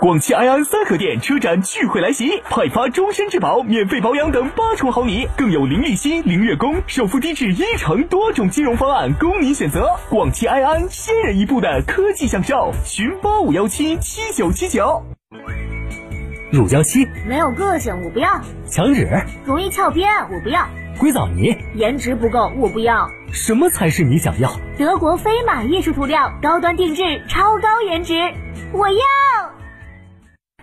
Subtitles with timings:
[0.00, 9.86] 广汽埃安三河店车展聚会来袭，派发终身质保、免费保养等八重好礼，更有零利息、零月供、首付低至一成多种金融方案供您选择。
[10.08, 15.02] 广汽埃安先人一步的科技享受，寻八五幺七七九七九。
[16.50, 19.06] 乳胶漆没有个性，我不要；墙纸
[19.44, 20.62] 容易翘边，我不要；
[20.98, 23.06] 硅藻泥颜值不够，我不要。
[23.32, 24.50] 什么才是你想要？
[24.78, 28.14] 德国飞马艺术涂料，高端定制，超高颜值，
[28.72, 28.96] 我要。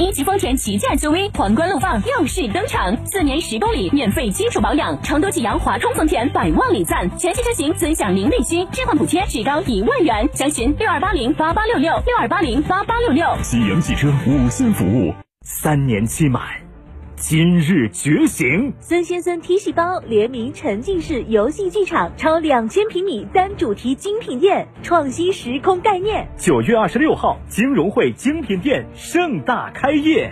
[0.00, 13.24] 一级丰田旗舰 SUV 皇冠陆放又是登场，四年十公里免费基础保养，成都启阳华通丰田百万礼赞，全系车型尊享零利息，置换补贴至高一万元，详询六二八零八八六六六二八零八八六六。
[13.42, 16.42] 启阳汽车五星服务，三年期满，
[17.26, 18.74] 今日觉醒。
[18.80, 26.28] 孙先生 T 细胞联名沉浸式游戏剧场，超两千平米单主题精品店，创新时空概念。
[26.36, 30.30] 九月二十六号，金融汇精品店盛大开业。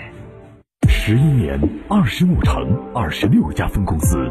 [0.87, 4.31] 十一年，二十五城，二十六家分公司。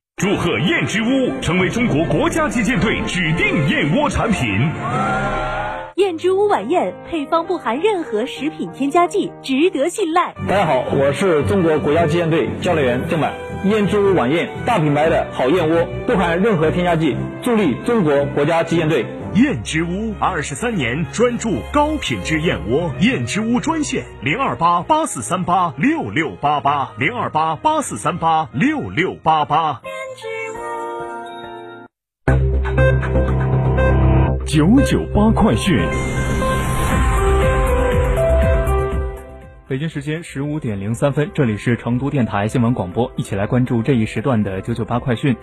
[0.21, 4.47] 祝贺燕之屋成为中国国家击剑队指定燕窝产品。
[5.95, 10.35] 燕之屋晚宴配方不含任何食品添加剂，值得信赖。
[10.47, 13.33] 大家好，我是中国国家击剑队教练员郑满。
[13.65, 19.03] 燕之屋晚宴，大品牌的好燕窝，不含任何添加剂，助力中国国家击剑队。
[19.33, 29.81] 燕之屋二十三年专注高品质燕窝，燕之屋专线零二八八四三八六六八八零二八八四三八六六八八。
[34.53, 35.79] 九九八快讯。
[39.69, 45.37] 北京时间十五点零三分，这里是成都电台新闻广播，一起来关注这一时段的九九八快讯。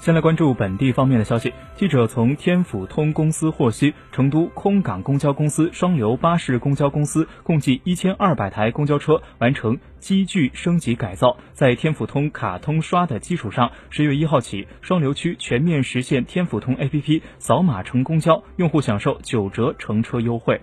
[0.00, 1.52] 先来关注本地方面的消息。
[1.76, 20.62] 记者从天府通公司获悉，成都空港公交公司双流巴士公交公司共计一千二百台公交车完成机具升级改造，在天府通卡通刷的基础上，十月一号起，双流区全面实现天府通 APP 扫码乘公交，用户享受九折乘车优惠。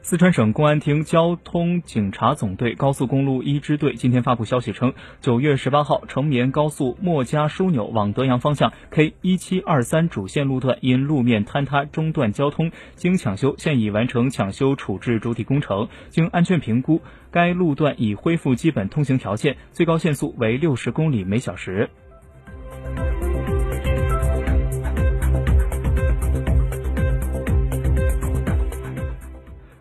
[0.00, 15.88] 四川省公安厅交通警察总队高速公路一支队今天发布消息称，九月十八号，成绵高速墨家枢纽往德阳方向 K 一七二三主线路段因路面坍塌中断交通，经抢修，现已完成抢修处置主体工程。
[16.08, 21.90] 经安全评估，该路段已恢复基本通行条件，最高限速为六十公里每小时。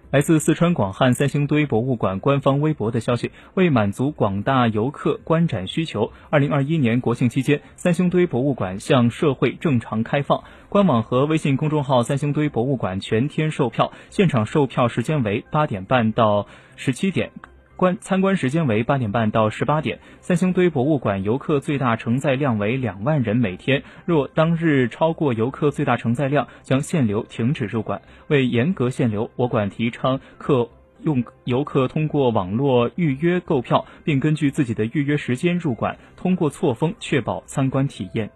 [0.09, 10.45] 来自四川广汉三星堆博物馆官方微博的消息，为满足广大游客观展需求，二零二一年国庆期间，三星堆博物馆向社会正常开放。
[10.69, 17.31] 官网和微信公众号“三星堆博物馆”全天售票，现场售票时间为八点半到十七点。
[17.77, 19.99] 观参观时间为八点半到十八点。
[20.19, 28.01] 三星堆博物馆游客最大承载量为两万人每天，若当日超过游客最大承载量，将限流停止入馆。
[28.27, 30.67] 为严格限流，我馆提倡客
[31.03, 38.31] 用游客通过网络预约购票，并根据自己的预约时间入馆，通过错峰确保参观体验。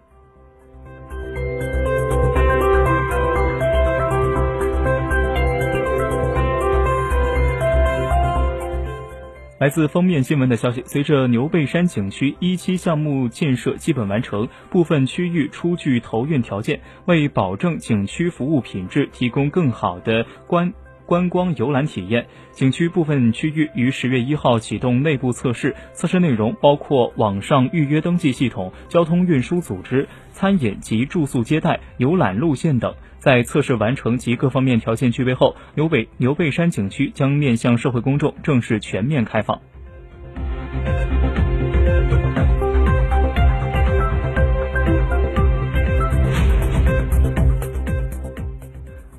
[9.62, 20.72] 来自封面新闻的消息，随着牛背山景区一期项目建设基本完成，部分区域出具投运条件，为保证景区服务品质，提供更好的观。
[21.12, 32.94] 观光游览体验，景区部分区域于十月一号启动内部测试，测试内容包括网上预约登记系统、交通运输组织、餐饮及住宿接待、游览路线等。
[33.18, 39.60] 在测试完成及各方面条件具备后，牛背牛背山景区将面向社会公众正式全面开放。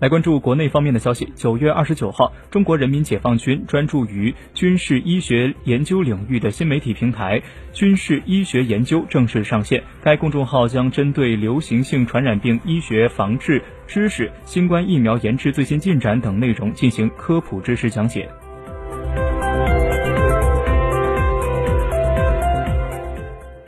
[0.03, 1.31] 来关注国内方面的消息。
[1.33, 7.41] 九月二十九号，中国人民解放军专注于军事医学研究领域的新媒体平台
[7.71, 9.81] “军事医学研究”正式上线。
[10.03, 18.29] 该公众号将针对流行性传染病医学防治知识、新冠疫苗研制最新进展等内容进行科普知识讲解。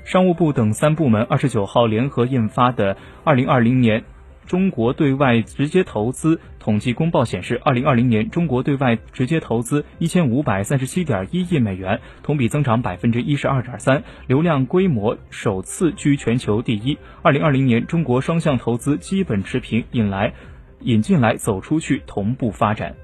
[0.03, 4.01] 商务部等三部门二十九号联合印发的《二零二零年》。
[4.45, 16.97] 中国对外直接投资统计公报显示，二零二零年中国对外直接投资一千五百三十七点一亿美元，同比增长百分之一十二点三，流量规模首次居全球第一。
[17.21, 20.33] 二零二零年中国双向投资基本持平，引来
[20.81, 22.95] 引进来走出去同步发展。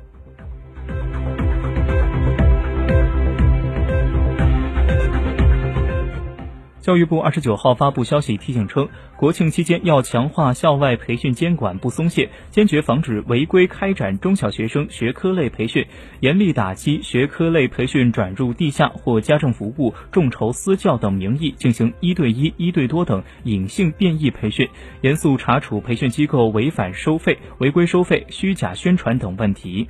[6.92, 15.86] 教育部二十九号发布消息提醒称，国庆期间要强化校外培训监管不松懈，坚决防止违规开展中小学生学科类培训，
[16.20, 24.68] 严厉打击学科类培训转入地下或家政服务、众筹私教等名义进行一对一、一对多等隐性变异培训，
[25.00, 29.88] 严肃查处培训机构违反收费、违规收费、虚假宣传等问题。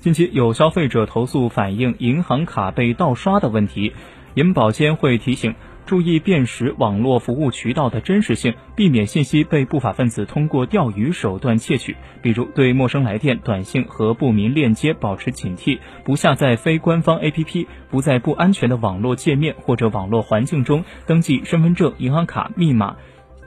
[0.00, 3.92] 近期有消费者投诉反映银行卡被盗刷的问题，
[4.32, 5.54] 银保监会提醒
[5.84, 11.96] 注意辨识网络服务渠道的真实性，避免信息被不法分子通过钓鱼手段窃取。
[12.22, 22.96] 比如对陌生来电、短信和不明链接保持警惕，不下载非官方 APP，不在不安全的网络界面或者网络环境中登记身份证、银行卡密码、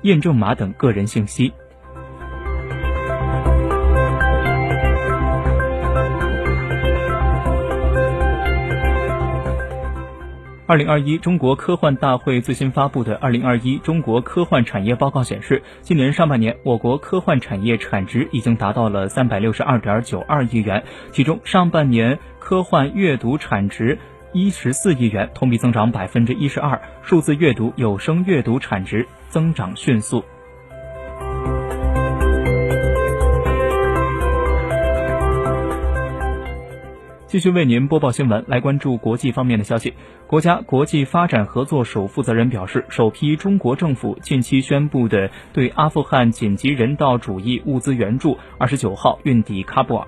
[0.04, 1.52] 验证码等个人信息。
[10.74, 24.00] 二零二一中国科幻大会最新发布的《二零二一中国科幻产业报告》显示，今年上半年我国科幻产业产值已经达到了三百六十二点九二亿元，其中上半年科幻阅读产值
[24.34, 30.26] 一十四亿元，同比增长百分之一十二，数字阅读、有声阅读产值增长迅速。
[37.34, 39.96] 继续为您播报新闻，来关注国际方面的消息。
[40.28, 50.08] 国家国际发展合作署负责人表示，首批中国政府近期宣布的对阿富汗紧急人道主义物资援助，二十九号运抵喀布尔，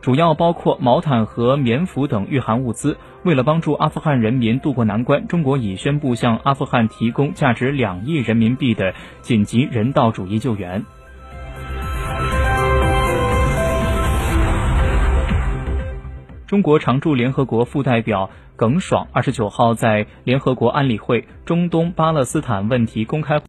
[0.00, 2.96] 主要包括毛毯和棉服等御寒物资。
[3.24, 10.82] 为了帮助阿富汗人民渡过难关，中国已宣布向阿富汗提供价值两亿人民币的紧急人道主义救援。
[16.54, 23.40] 中国常驻联合国副代表耿爽二十九号在联合国安理会中东巴勒斯坦问题公开。